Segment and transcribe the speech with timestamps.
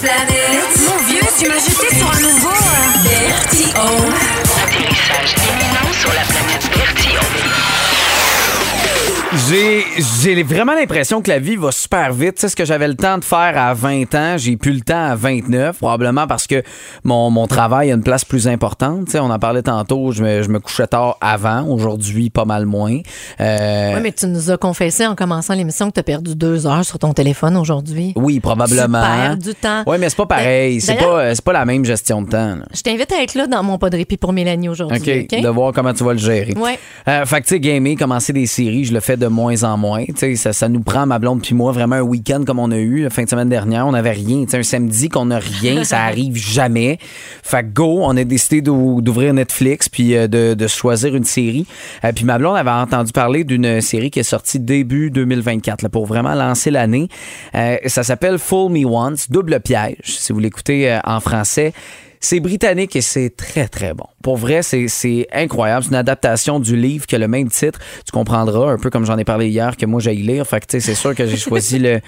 [0.00, 0.78] planète.
[0.88, 2.48] Mon vieux, tu m'as jeté sur un nouveau.
[2.48, 3.80] euh, Vertigo.
[4.62, 5.34] Atterrissage
[9.50, 12.36] J'ai, vraiment l'impression que la vie va super vite.
[12.36, 14.80] Tu sais, ce que j'avais le temps de faire à 20 ans, j'ai plus le
[14.82, 16.62] temps à 29, probablement parce que
[17.02, 19.08] mon, mon travail a une place plus importante.
[19.16, 22.98] On en parlait tantôt, je me, je me couchais tard avant, aujourd'hui pas mal moins.
[23.40, 26.68] Euh, Oui, mais tu nous as confessé en commençant l'émission que tu as perdu deux
[26.68, 28.12] heures sur ton téléphone aujourd'hui.
[28.14, 29.02] oui, probablement.
[29.02, 29.82] Tu perds du temps.
[29.88, 30.80] Oui, mais c'est pas pareil.
[30.80, 32.54] C'est pas, c'est pas la même gestion de temps.
[32.54, 32.64] là.
[32.72, 35.26] Je t'invite à être là dans mon pas de répit pour Mélanie aujourd'hui.
[35.26, 35.42] OK, OK?
[35.42, 36.54] de voir comment tu vas le gérer.
[36.56, 36.78] Ouais.
[37.08, 39.76] Euh, fait que, tu sais, gamer, commencer des séries, je le fais de moins en
[39.76, 40.04] moins.
[40.36, 43.02] Ça, ça nous prend, ma blonde puis moi, vraiment un week-end comme on a eu
[43.04, 43.86] la fin de semaine dernière.
[43.86, 44.44] On n'avait rien.
[44.44, 46.98] Tu sais, un samedi qu'on n'a rien, ça arrive jamais.
[47.42, 51.66] Fait go, on a décidé d'ou- d'ouvrir Netflix puis euh, de, de choisir une série.
[52.04, 55.88] Euh, puis ma blonde avait entendu parler d'une série qui est sortie début 2024 là,
[55.88, 57.08] pour vraiment lancer l'année.
[57.54, 61.72] Euh, ça s'appelle Fool Me Once, double piège, si vous l'écoutez en français.
[62.22, 64.04] C'est britannique et c'est très, très bon.
[64.22, 65.84] Pour vrai, c'est incroyable.
[65.84, 67.78] C'est une adaptation du livre qui a le même titre.
[68.04, 70.46] Tu comprendras, un peu comme j'en ai parlé hier, que moi, j'ai lire.
[70.46, 72.00] Fait que, tu sais, c'est sûr que j'ai choisi le,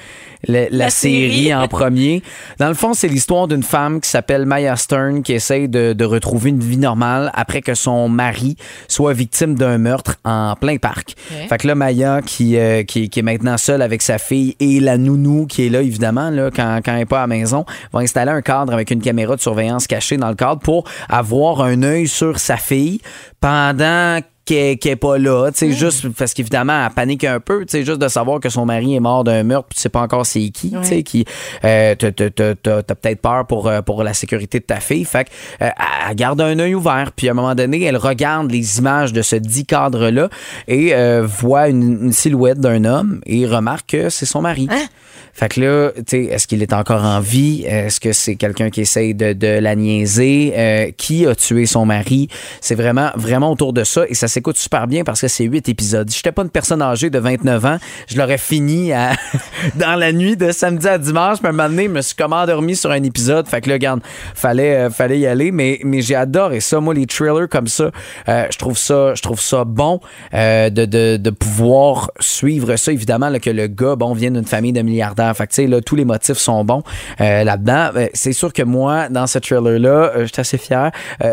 [0.47, 1.31] le- la, La série.
[1.47, 1.55] série.
[1.55, 2.23] en premier.
[2.59, 6.05] Dans le fond, c'est l'histoire d'une femme qui s'appelle Maya Stern qui essaye de, de
[6.05, 8.57] retrouver une vie normale après que son mari
[8.89, 11.15] soit victime d'un meurtre en plein parc.
[11.49, 14.81] Fait que là, Maya, qui, euh, qui, qui est maintenant seule avec sa fille et
[14.81, 17.65] la nounou qui est là, évidemment, là, quand, quand elle n'est pas à la maison,
[17.93, 21.63] va installer un cadre avec une caméra de surveillance cachée dans le cadre pour avoir
[21.63, 23.01] un œil sur sa fille
[23.41, 27.73] pendant qu'elle n'est pas là, tu sais, juste parce qu'évidemment, elle panique un peu, tu
[27.79, 30.01] sais, juste de savoir que son mari est mort d'un meurtre, puis tu sais pas
[30.01, 31.25] encore c'est qui, tu sais, qui,
[31.65, 35.31] euh, t'as- peut-être peur pour, euh, pour la sécurité de ta fille, fait que,
[35.65, 35.69] euh,
[36.09, 39.23] elle garde un œil ouvert, puis à un moment donné, elle regarde les images de
[39.23, 40.29] ce dit cadre-là
[40.69, 44.67] et euh, voit une, une silhouette d'un homme et remarque que c'est son mari.
[44.71, 44.87] Hein?
[45.35, 47.63] Fait que là, tu sais, est-ce qu'il est encore en vie?
[47.67, 50.53] Est-ce que c'est quelqu'un qui essaye de, de la niaiser?
[50.55, 52.29] Euh, qui a tué son mari?
[52.61, 55.69] C'est vraiment, vraiment autour de ça et ça s'écoute super bien parce que c'est huit
[55.69, 56.09] épisodes.
[56.11, 57.77] Si j'étais pas une personne âgée de 29 ans,
[58.09, 59.13] je l'aurais fini à-
[59.77, 61.39] dans la nuit de samedi à dimanche.
[61.39, 63.47] Puis un moment donné, je me suis comme endormi sur un épisode.
[63.47, 64.01] Fait que là, regarde,
[64.35, 65.53] fallait, euh, fallait y aller.
[65.53, 66.81] Mais, mais j'ai adoré ça.
[66.81, 67.91] Moi, les trailers comme ça,
[68.29, 70.01] euh, je trouve ça, je trouve ça bon
[70.35, 72.93] euh, de, de, de pouvoir suivre ça.
[72.93, 75.37] Évidemment, là, que le gars, bon, vient d'une famille de milliardaires.
[75.37, 76.83] Fait que, tu sais, là, tous les motifs sont bons
[77.19, 77.91] là-dedans.
[78.15, 80.91] C'est sûr que moi, dans ce trailer-là, euh, je suis assez fier.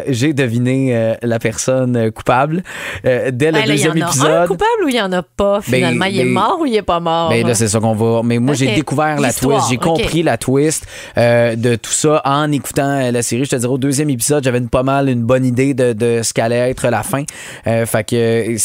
[0.07, 2.63] J'ai deviné la personne coupable
[3.05, 4.47] euh, dès le Ben là, il y deuxième en a un épisode.
[4.47, 6.05] coupable ou il y en a pas finalement?
[6.05, 7.29] il est ben, mort ou il est pas mort?
[7.29, 8.21] Ben là, c'est ça qu'on va.
[8.23, 9.67] Mais moi, j'ai découvert la twist.
[9.69, 10.85] J'ai compris la twist
[11.17, 13.45] euh, de tout ça en écoutant euh, la série.
[13.45, 16.21] Je te dirais, au deuxième épisode, j'avais une- pas mal une bonne idée de, de
[16.23, 17.23] ce qu'allait être la fin.
[17.67, 18.55] Euh, fait que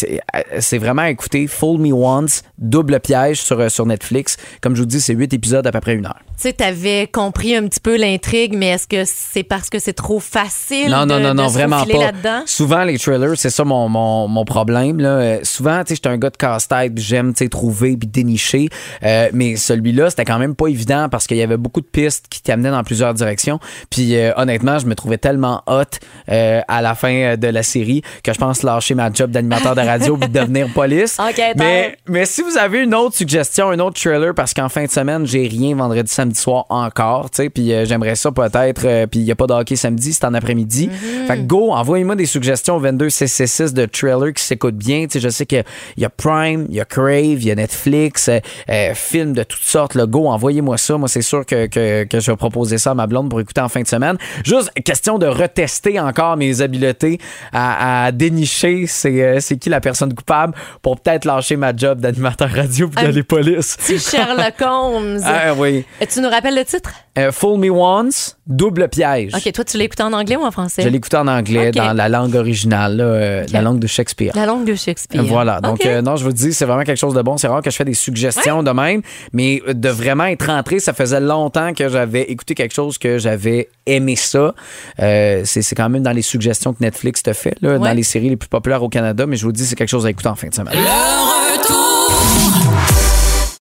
[0.61, 1.47] c'est vraiment à écouter.
[1.47, 4.37] Fool Me Once, double piège sur, sur Netflix.
[4.61, 6.19] Comme je vous dis, c'est huit épisodes à peu près une heure.
[6.37, 9.93] Tu sais, t'avais compris un petit peu l'intrigue, mais est-ce que c'est parce que c'est
[9.93, 11.99] trop facile Non, non, de, non, de non, se vraiment pas.
[11.99, 12.43] là-dedans?
[12.47, 15.01] Souvent, les trailers, c'est ça mon, mon, mon problème.
[15.01, 15.09] Là.
[15.09, 18.69] Euh, souvent, tu sais, j'étais un gars de casse-tête, j'aime tu sais, trouver puis dénicher.
[19.03, 22.27] Euh, mais celui-là, c'était quand même pas évident parce qu'il y avait beaucoup de pistes
[22.29, 23.59] qui t'amenaient dans plusieurs directions.
[23.91, 25.83] Puis euh, honnêtement, je me trouvais tellement hot
[26.29, 30.17] à la fin de la série que je pense lâcher ma job d'animateur de radio
[30.17, 31.19] puis devenir police.
[31.57, 34.91] Mais, mais si vous avez une autre suggestion, un autre trailer, parce qu'en fin de
[34.91, 39.25] semaine, j'ai rien vendredi, samedi soir encore, tu sais, puis j'aimerais ça peut-être, puis il
[39.25, 40.91] n'y a pas de hockey samedi, c'est en après-midi.
[41.27, 45.07] Fait que go, envoyez-moi des suggestions au 22 CC6 de trailers qui s'écoutent bien.
[45.07, 45.65] Tu sais, je sais qu'il
[45.97, 49.43] y a Prime, il y a Crave, il y a Netflix, euh, euh, films de
[49.43, 49.95] toutes sortes.
[49.95, 50.97] Là, go, envoyez-moi ça.
[50.97, 53.61] Moi, c'est sûr que, que, que je vais proposer ça à ma blonde pour écouter
[53.61, 54.17] en fin de semaine.
[54.45, 57.19] Juste question de retester encore mes habiletés
[57.53, 62.01] à, à dénicher c'est, euh, c'est qui la personne coupable pour peut-être lâcher ma job
[62.01, 63.77] d'animateur radio puis d'aller police.
[63.77, 65.21] Petit Sherlock Holmes.
[65.25, 65.85] Ah oui.
[66.09, 66.91] Tu nous rappelles le titre?
[67.17, 69.33] Euh, Fool Me Once, double piège.
[69.35, 70.83] OK, toi, tu l'as écouté en anglais ou en français?
[70.83, 74.33] Je l'écoutais en anglais, dans la langue originale, là, la langue de Shakespeare.
[74.35, 75.23] La langue de Shakespeare.
[75.25, 75.61] Voilà.
[75.61, 77.37] Donc, euh, non, je vous dis, c'est vraiment quelque chose de bon.
[77.37, 80.93] C'est rare que je fais des suggestions de même, mais de vraiment être rentré, ça
[80.93, 84.55] faisait longtemps que j'avais écouté quelque chose que j'avais aimé ça.
[85.01, 88.29] Euh, c'est quand même dans les suggestions que Netflix te fait, là, dans les séries
[88.31, 90.35] les plus populaires au Canada, mais je vous dis, c'est quelque chose à écouter en
[90.35, 90.75] fin de semaine.
[90.75, 92.05] Le retour